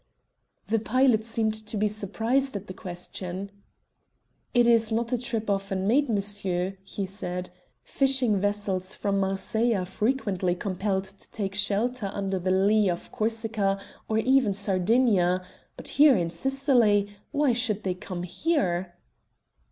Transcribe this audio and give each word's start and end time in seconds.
The 0.65 0.79
pilot 0.79 1.23
seemed 1.23 1.53
to 1.67 1.77
be 1.77 1.87
surprised 1.87 2.55
at 2.55 2.65
the 2.65 2.73
question. 2.73 3.51
"It 4.51 4.65
is 4.65 4.91
a 4.91 5.17
trip 5.19 5.47
not 5.47 5.53
often 5.53 5.85
made, 5.85 6.09
monsieur," 6.09 6.75
he 6.83 7.05
said. 7.05 7.51
"Fishing 7.83 8.39
vessels 8.39 8.95
from 8.95 9.19
Marseilles 9.19 9.75
are 9.75 9.85
frequently 9.85 10.55
compelled 10.55 11.03
to 11.03 11.29
take 11.29 11.53
shelter 11.53 12.09
under 12.15 12.39
the 12.39 12.49
lea 12.49 12.89
of 12.89 13.11
Corsica 13.11 13.79
or 14.09 14.17
even 14.17 14.55
Sardinia, 14.55 15.43
but 15.77 15.87
here 15.87 16.17
in 16.17 16.31
Sicily 16.31 17.07
why 17.29 17.53
should 17.53 17.83
they 17.83 17.93
come 17.93 18.23
here?" 18.23 18.95